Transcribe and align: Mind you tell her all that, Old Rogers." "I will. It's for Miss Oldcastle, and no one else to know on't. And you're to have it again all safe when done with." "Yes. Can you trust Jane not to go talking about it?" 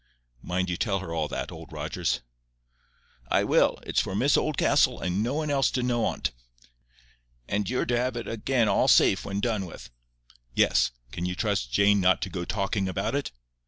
Mind 0.41 0.67
you 0.67 0.77
tell 0.77 0.97
her 0.97 1.13
all 1.13 1.27
that, 1.27 1.51
Old 1.51 1.71
Rogers." 1.71 2.21
"I 3.29 3.43
will. 3.43 3.77
It's 3.83 3.99
for 4.01 4.15
Miss 4.15 4.35
Oldcastle, 4.35 4.99
and 4.99 5.21
no 5.21 5.35
one 5.35 5.51
else 5.51 5.69
to 5.69 5.83
know 5.83 6.05
on't. 6.05 6.31
And 7.47 7.69
you're 7.69 7.85
to 7.85 7.97
have 7.99 8.15
it 8.17 8.27
again 8.27 8.67
all 8.67 8.87
safe 8.87 9.25
when 9.25 9.39
done 9.41 9.67
with." 9.67 9.91
"Yes. 10.55 10.89
Can 11.11 11.27
you 11.27 11.35
trust 11.35 11.71
Jane 11.71 11.99
not 12.01 12.19
to 12.23 12.31
go 12.31 12.45
talking 12.45 12.89
about 12.89 13.13
it?" 13.13 13.31